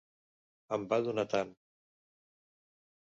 [0.77, 1.53] Em va donar tant.